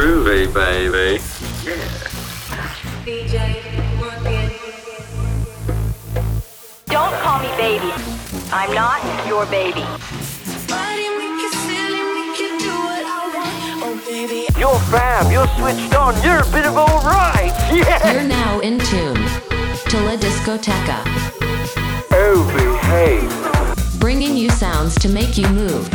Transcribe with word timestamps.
groovy, 0.00 0.46
baby. 0.54 1.20
Don't 6.86 7.14
call 7.20 7.40
me 7.40 7.48
baby. 7.58 7.92
I'm 8.50 8.74
not 8.74 9.00
your 9.28 9.44
baby. 9.46 9.84
You're 14.58 14.78
fab, 14.88 15.30
you're 15.30 15.46
switched 15.58 15.94
on, 15.94 16.14
you're 16.22 16.40
a 16.40 16.50
bit 16.52 16.66
of 16.66 16.76
alright, 16.76 17.52
yeah! 17.72 18.12
You're 18.12 18.22
now 18.22 18.60
in 18.60 18.78
tune 18.78 19.14
to 19.14 20.00
La 20.00 20.16
Discoteca, 20.16 21.02
Oh, 22.12 22.40
behave. 22.56 24.00
bringing 24.00 24.36
you 24.36 24.48
sounds 24.50 24.94
to 24.96 25.08
make 25.08 25.36
you 25.36 25.48
move. 25.48 25.88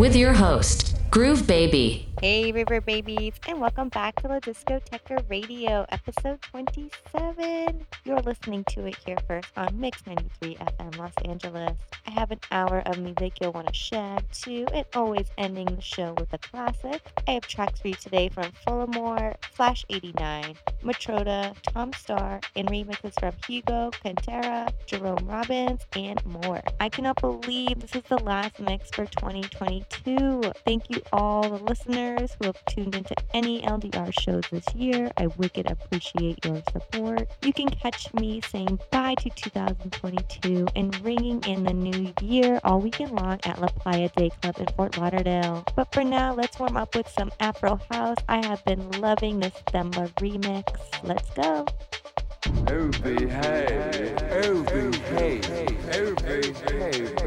With 0.00 0.16
your 0.16 0.32
host, 0.32 0.96
Groove 1.10 1.46
Baby. 1.46 2.09
Hey, 2.20 2.52
River 2.52 2.82
Babies, 2.82 3.32
and 3.48 3.58
welcome 3.62 3.88
back 3.88 4.14
to 4.16 4.28
the 4.28 4.42
Discoteca 4.42 5.24
Radio, 5.30 5.86
episode 5.88 6.42
27. 6.42 7.86
You're 8.04 8.20
listening 8.20 8.62
to 8.64 8.84
it 8.84 8.96
here 9.06 9.16
first 9.26 9.48
on 9.56 9.80
Mix 9.80 10.06
93 10.06 10.56
FM 10.56 10.98
Los 10.98 11.14
Angeles. 11.24 11.78
I 12.06 12.10
have 12.10 12.30
an 12.30 12.40
hour 12.52 12.82
of 12.84 12.98
music 12.98 13.38
you'll 13.40 13.52
want 13.52 13.68
to 13.68 13.72
share 13.72 14.18
to, 14.42 14.66
and 14.74 14.84
always 14.94 15.28
ending 15.38 15.64
the 15.64 15.80
show 15.80 16.14
with 16.18 16.30
a 16.34 16.38
classic. 16.38 17.00
I 17.26 17.30
have 17.30 17.46
tracks 17.46 17.80
for 17.80 17.88
you 17.88 17.94
today 17.94 18.28
from 18.28 18.52
Fullamore, 18.66 19.42
Flash 19.54 19.86
89, 19.88 20.56
Matroda, 20.82 21.56
Tom 21.62 21.90
Starr, 21.94 22.40
and 22.54 22.68
remixes 22.68 23.18
from 23.18 23.32
Hugo, 23.46 23.92
Cantarra, 23.92 24.68
Jerome 24.84 25.26
Robbins, 25.26 25.86
and 25.94 26.22
more. 26.26 26.60
I 26.80 26.90
cannot 26.90 27.18
believe 27.22 27.80
this 27.80 27.94
is 27.94 28.02
the 28.10 28.18
last 28.18 28.60
mix 28.60 28.90
for 28.90 29.06
2022. 29.06 30.42
Thank 30.66 30.90
you 30.90 31.00
all 31.14 31.48
the 31.48 31.64
listeners 31.64 32.09
who 32.18 32.46
have 32.46 32.64
tuned 32.66 32.94
into 32.94 33.14
any 33.34 33.62
LDR 33.62 34.12
shows 34.18 34.44
this 34.50 34.64
year. 34.74 35.10
I 35.16 35.26
wicked 35.28 35.70
appreciate 35.70 36.44
your 36.44 36.62
support. 36.72 37.28
You 37.42 37.52
can 37.52 37.68
catch 37.68 38.12
me 38.14 38.40
saying 38.40 38.78
bye 38.90 39.14
to 39.14 39.30
2022 39.30 40.66
and 40.74 41.00
ringing 41.00 41.42
in 41.44 41.64
the 41.64 41.72
new 41.72 42.12
year 42.20 42.60
all 42.64 42.80
weekend 42.80 43.12
long 43.12 43.38
at 43.44 43.60
La 43.60 43.68
Playa 43.68 44.08
Day 44.16 44.30
Club 44.40 44.58
in 44.58 44.66
Fort 44.74 44.96
Lauderdale. 44.98 45.64
But 45.76 45.92
for 45.92 46.04
now, 46.04 46.34
let's 46.34 46.58
warm 46.58 46.76
up 46.76 46.94
with 46.94 47.08
some 47.08 47.30
Afro 47.40 47.80
House. 47.90 48.18
I 48.28 48.44
have 48.46 48.64
been 48.64 48.90
loving 48.92 49.40
this 49.40 49.54
Themba 49.72 50.12
remix. 50.14 50.64
Let's 51.02 51.30
go. 51.30 51.66
Oh, 52.68 52.88
behave. 53.02 54.16
Oh, 54.30 54.62
behave. 54.62 55.70
Oh, 55.92 56.14
behave, 56.14 57.19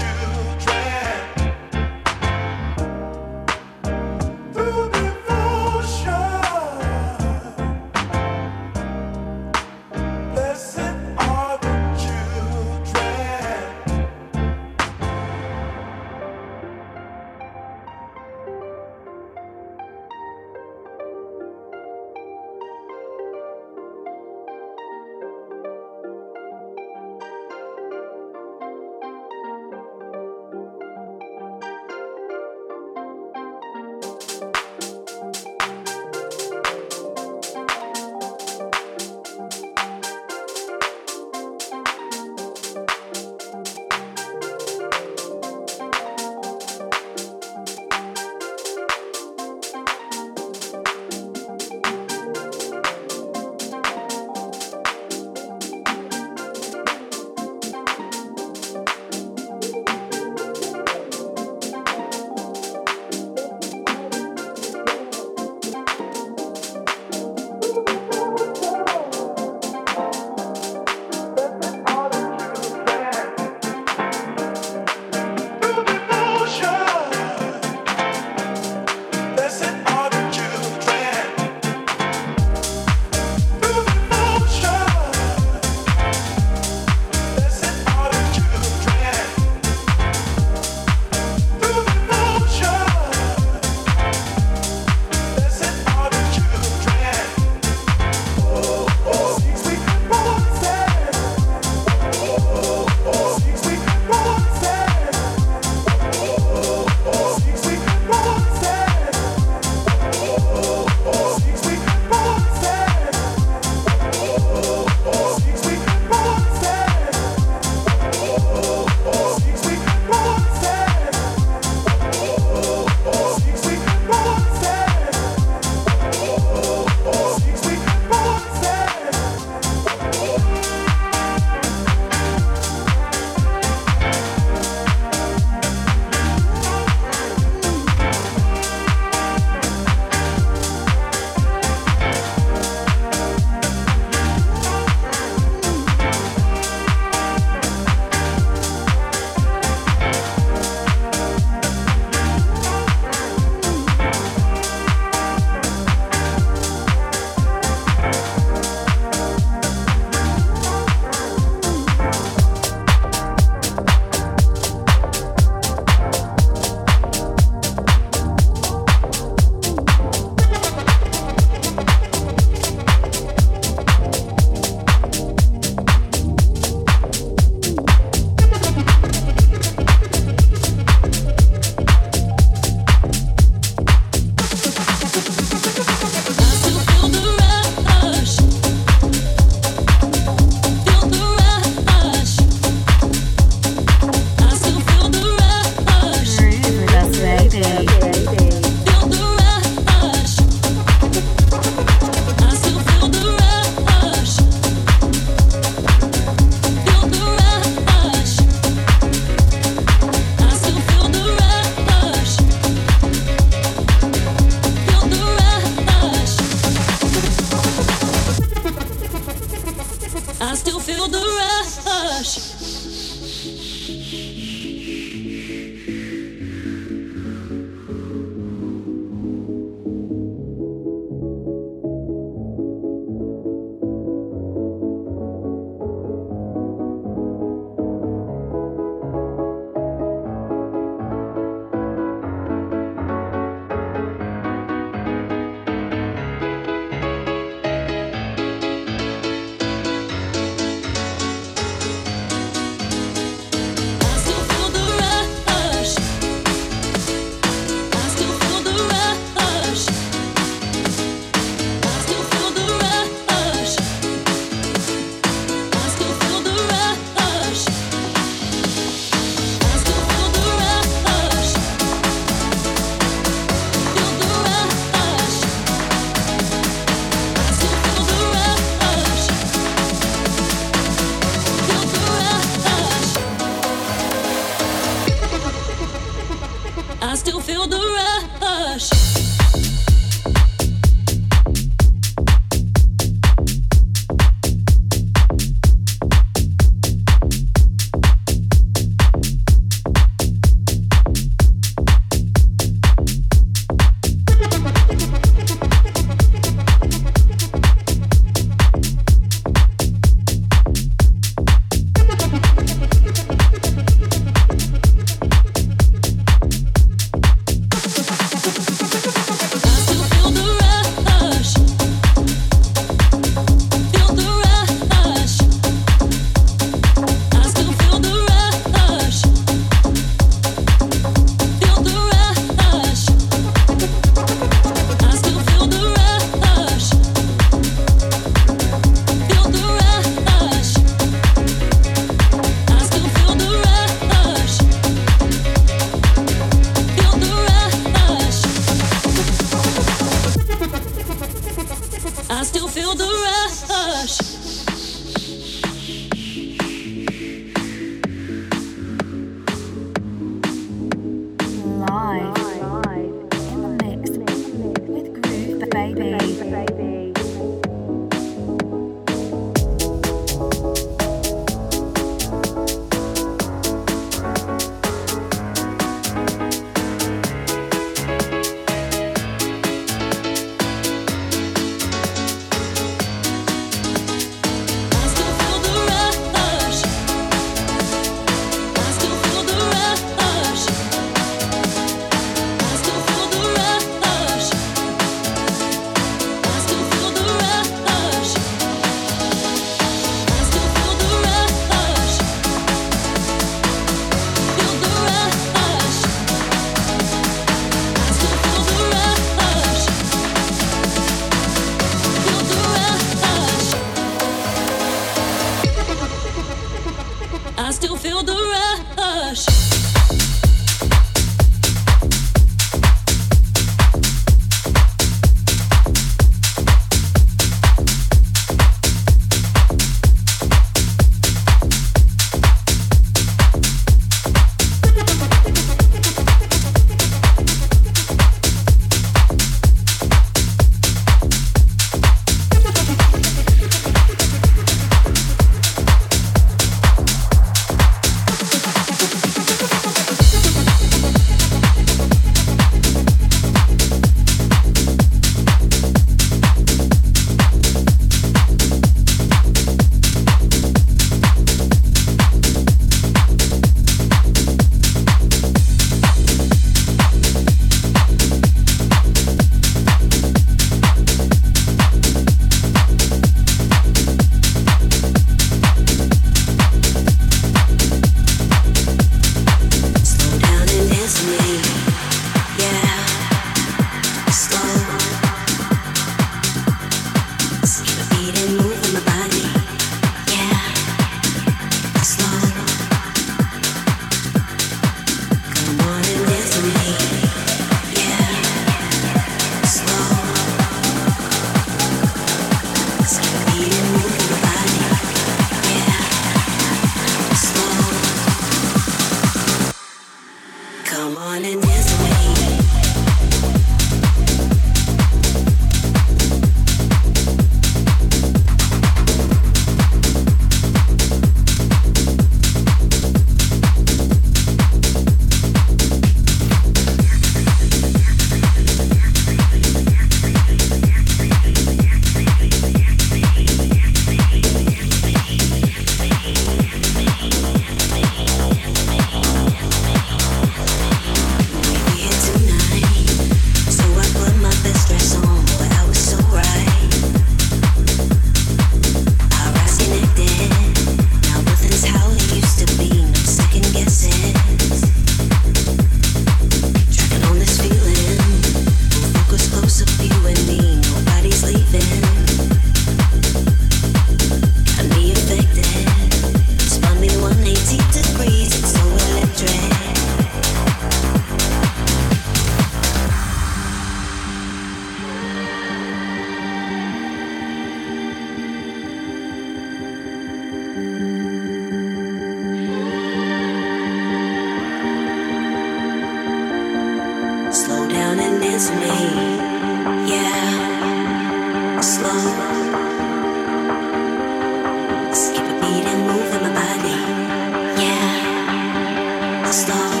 On 599.51 600.00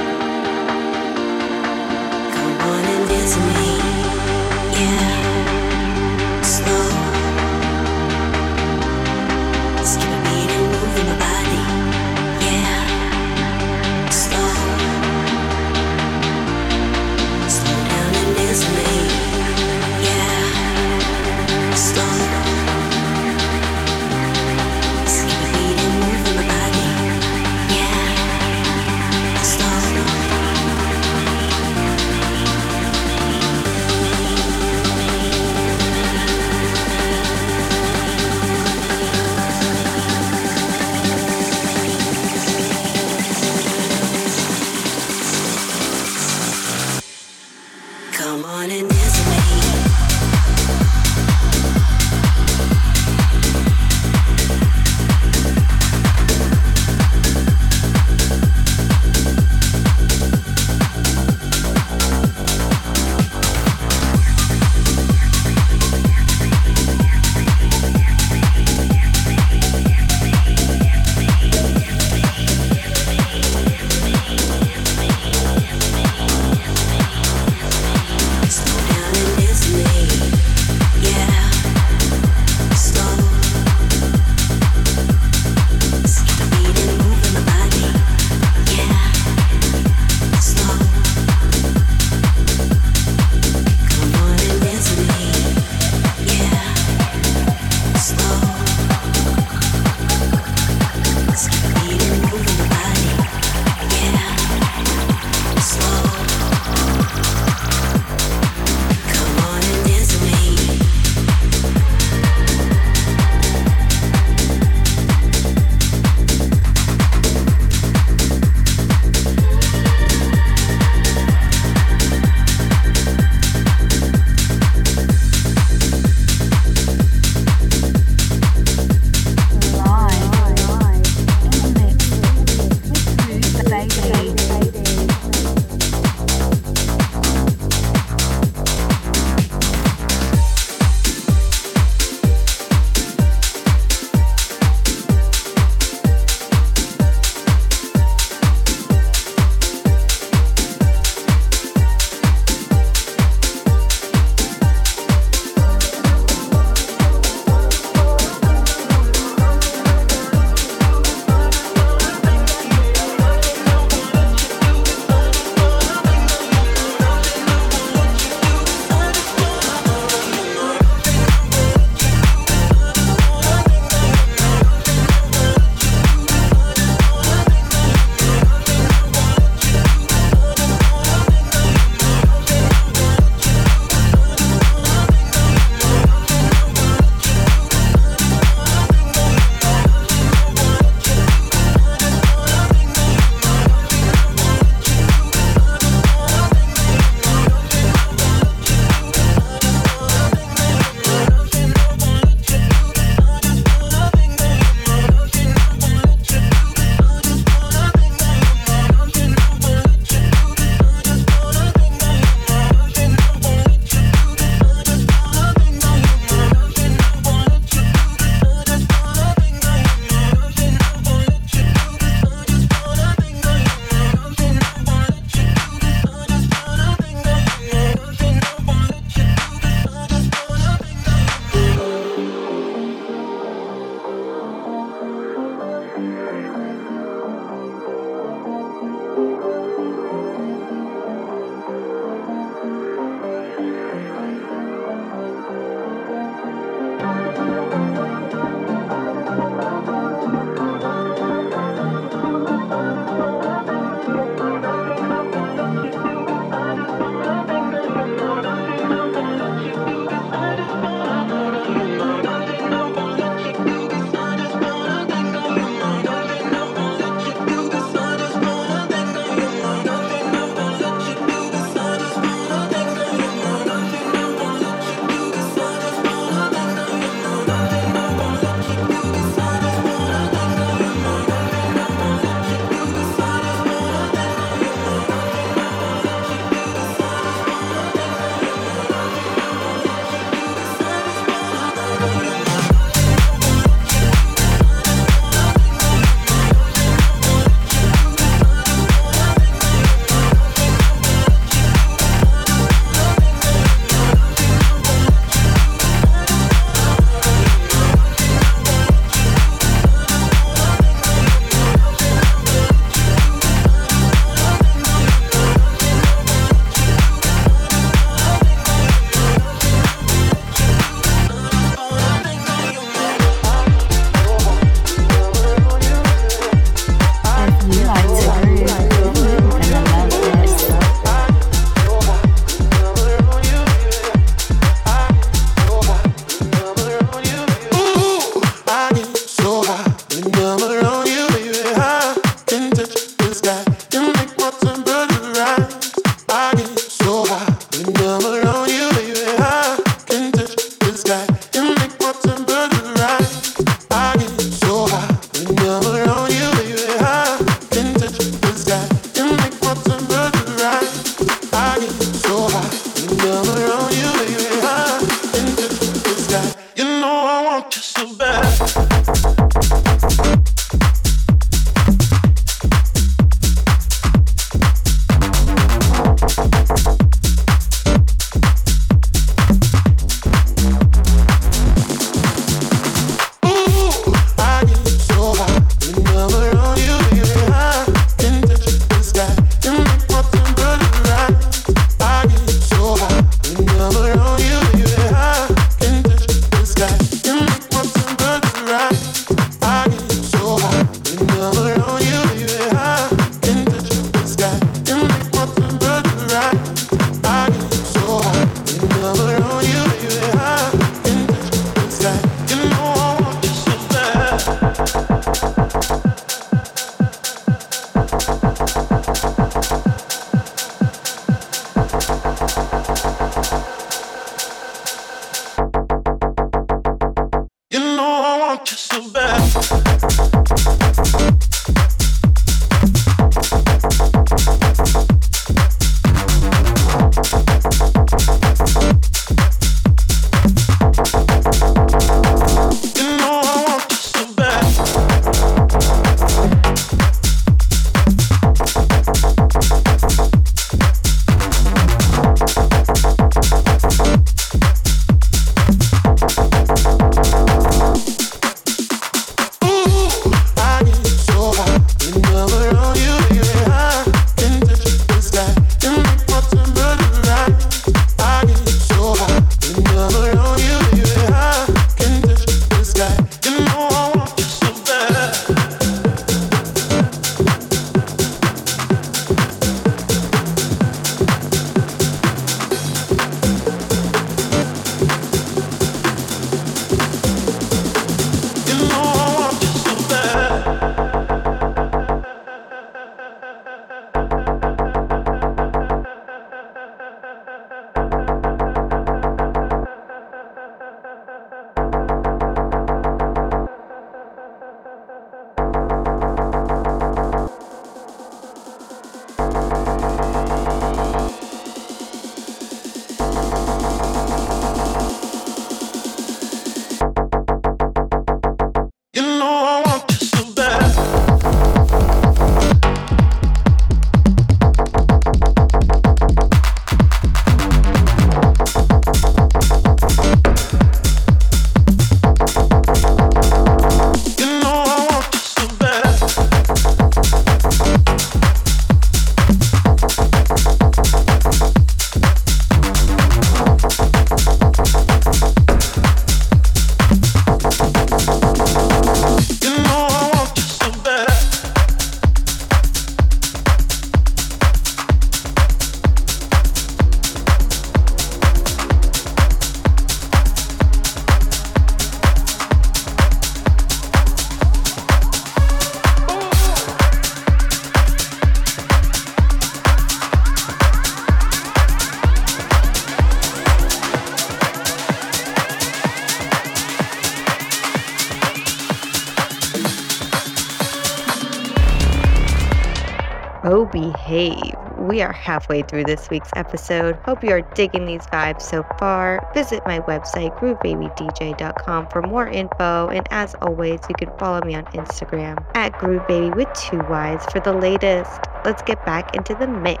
We 585.04 585.20
are 585.20 585.32
halfway 585.32 585.82
through 585.82 586.04
this 586.04 586.30
week's 586.30 586.48
episode. 586.56 587.16
Hope 587.26 587.44
you 587.44 587.50
are 587.50 587.60
digging 587.60 588.06
these 588.06 588.22
vibes 588.22 588.62
so 588.62 588.86
far. 588.98 589.46
Visit 589.52 589.82
my 589.84 590.00
website, 590.00 590.58
groovebabydj.com, 590.58 592.08
for 592.08 592.22
more 592.22 592.48
info. 592.48 593.08
And 593.08 593.28
as 593.30 593.54
always, 593.60 594.00
you 594.08 594.14
can 594.16 594.30
follow 594.38 594.62
me 594.64 594.74
on 594.74 594.86
Instagram 594.86 595.62
at 595.76 595.92
groovebaby 595.92 596.56
with 596.56 596.72
two 596.72 597.00
Y's 597.10 597.44
for 597.52 597.60
the 597.60 597.74
latest. 597.74 598.40
Let's 598.64 598.82
get 598.82 599.04
back 599.04 599.36
into 599.36 599.54
the 599.54 599.68
mix. 599.68 600.00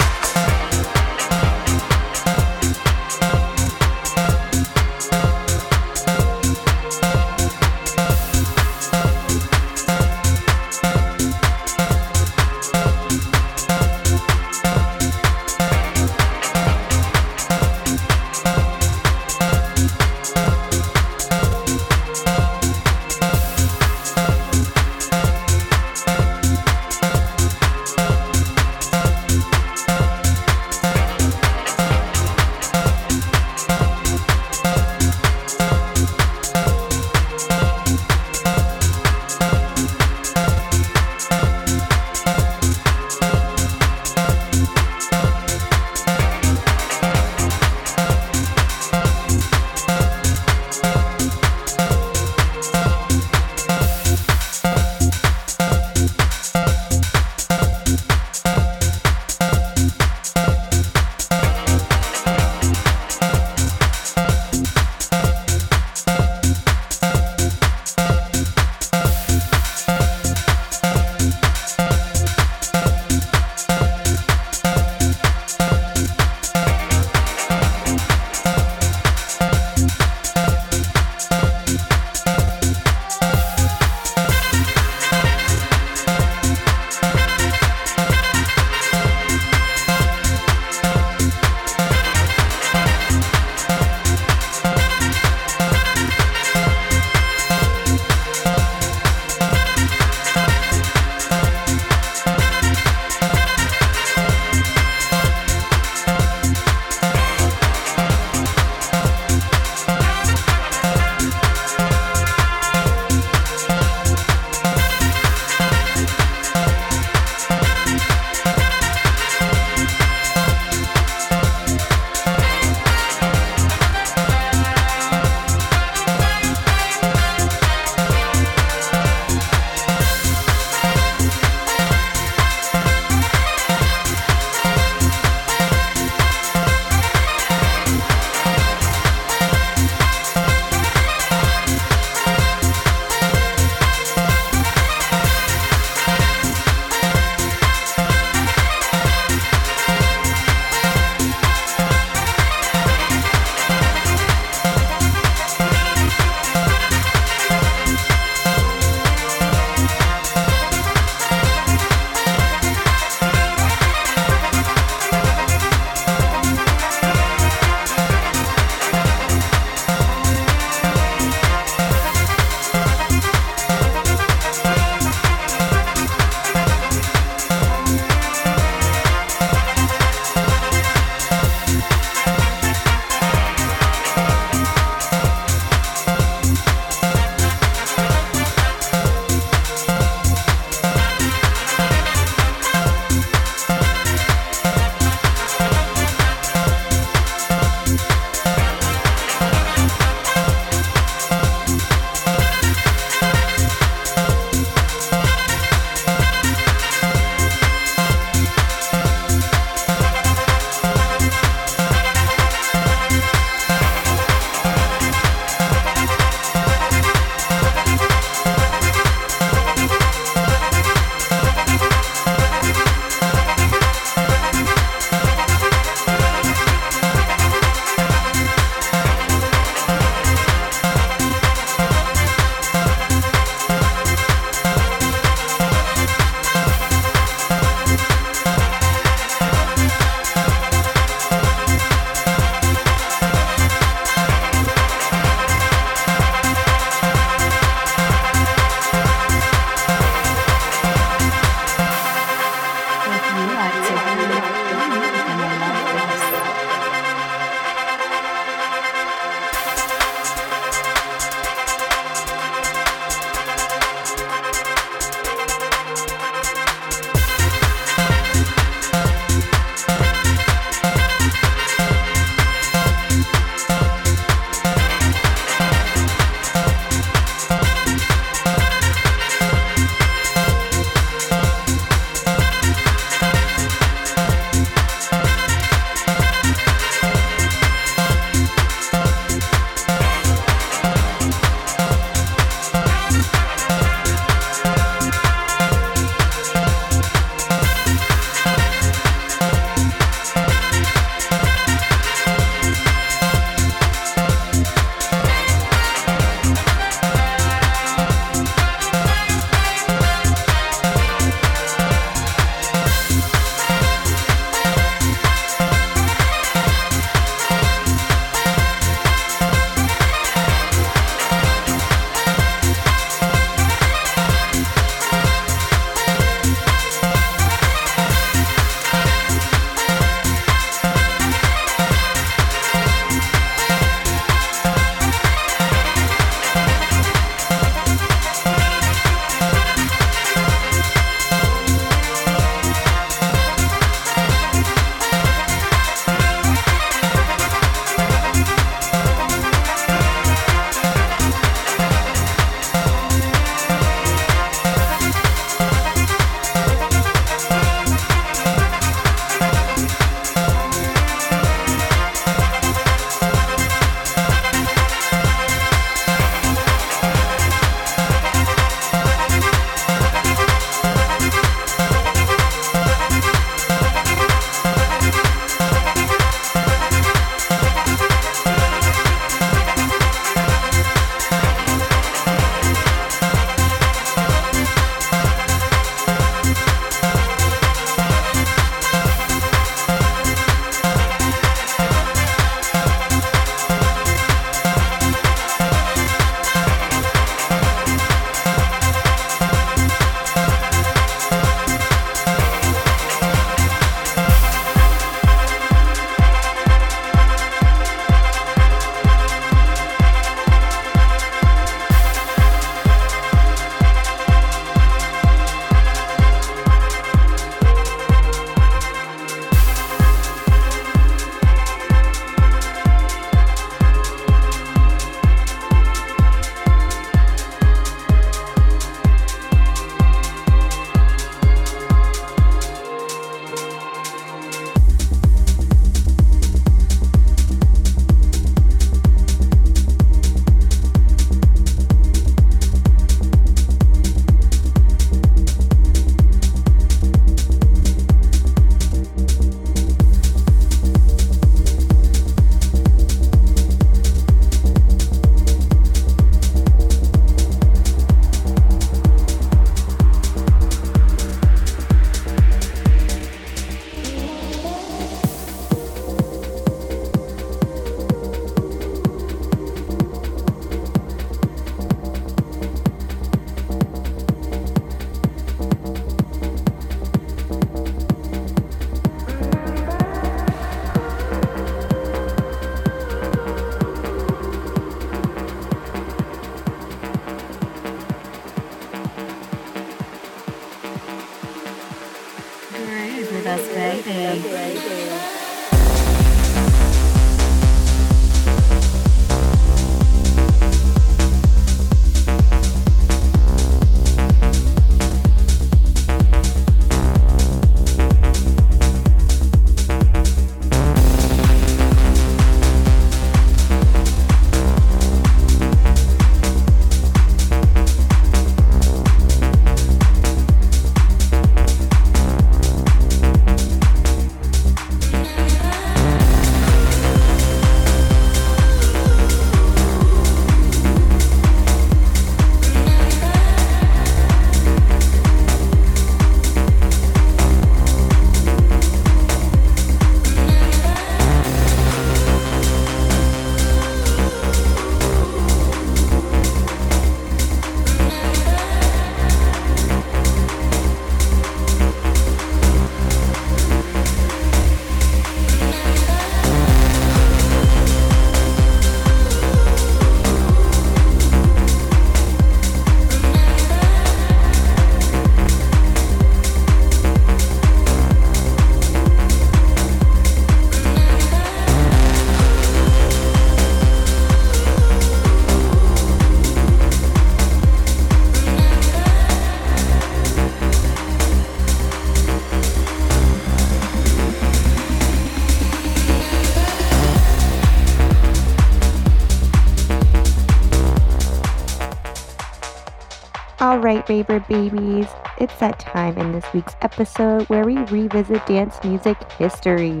right, 593.96 594.08
Raver 594.08 594.40
babies, 594.40 595.06
it's 595.38 595.58
that 595.58 595.78
time 595.78 596.16
in 596.16 596.32
this 596.32 596.44
week's 596.54 596.76
episode 596.80 597.48
where 597.48 597.64
we 597.64 597.76
revisit 597.76 598.44
dance 598.46 598.82
music 598.84 599.16
history. 599.32 600.00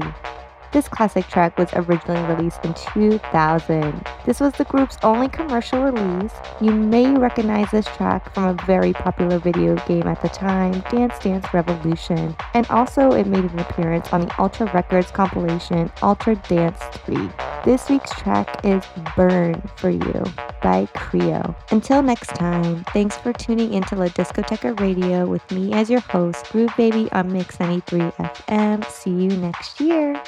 This 0.72 0.88
classic 0.88 1.26
track 1.26 1.58
was 1.58 1.68
originally 1.74 2.22
released 2.34 2.64
in 2.64 2.72
2000. 2.72 4.06
This 4.24 4.40
was 4.40 4.54
the 4.54 4.64
group's 4.64 4.96
only 5.02 5.28
commercial 5.28 5.82
release. 5.82 6.32
You 6.62 6.70
may 6.70 7.14
recognize 7.14 7.70
this 7.70 7.84
track 7.84 8.32
from 8.32 8.44
a 8.44 8.64
very 8.64 8.94
popular 8.94 9.38
video 9.38 9.76
game 9.86 10.06
at 10.06 10.22
the 10.22 10.30
time, 10.30 10.80
Dance 10.90 11.18
Dance 11.18 11.52
Revolution, 11.52 12.34
and 12.54 12.66
also 12.68 13.12
it 13.12 13.26
made 13.26 13.44
an 13.44 13.58
appearance 13.58 14.10
on 14.14 14.22
the 14.22 14.40
Ultra 14.40 14.72
Records 14.72 15.10
compilation 15.10 15.92
Ultra 16.00 16.36
Dance 16.36 16.80
3. 17.04 17.28
This 17.64 17.88
week's 17.88 18.10
track 18.10 18.64
is 18.64 18.82
Burn 19.14 19.62
for 19.76 19.88
You 19.88 20.24
by 20.62 20.88
Creo. 20.96 21.54
Until 21.70 22.02
next 22.02 22.34
time, 22.34 22.82
thanks 22.92 23.16
for 23.16 23.32
tuning 23.32 23.72
into 23.72 23.94
La 23.94 24.08
Discoteca 24.08 24.78
Radio 24.80 25.26
with 25.26 25.48
me 25.52 25.72
as 25.72 25.88
your 25.88 26.00
host, 26.00 26.50
Groove 26.50 26.72
Baby 26.76 27.08
on 27.12 27.32
Mix 27.32 27.60
93 27.60 28.00
FM. 28.00 28.84
See 28.90 29.10
you 29.10 29.36
next 29.36 29.80
year. 29.80 30.20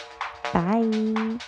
Bye. 0.53 1.39